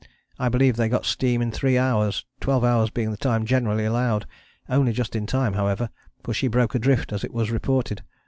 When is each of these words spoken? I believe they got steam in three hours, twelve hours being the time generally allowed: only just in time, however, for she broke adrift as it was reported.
I 0.39 0.49
believe 0.49 0.77
they 0.77 0.89
got 0.89 1.05
steam 1.05 1.43
in 1.43 1.51
three 1.51 1.77
hours, 1.77 2.25
twelve 2.39 2.63
hours 2.63 2.89
being 2.89 3.11
the 3.11 3.17
time 3.17 3.45
generally 3.45 3.85
allowed: 3.85 4.25
only 4.67 4.93
just 4.93 5.15
in 5.15 5.27
time, 5.27 5.53
however, 5.53 5.91
for 6.23 6.33
she 6.33 6.47
broke 6.47 6.73
adrift 6.73 7.13
as 7.13 7.23
it 7.23 7.31
was 7.31 7.51
reported. 7.51 8.01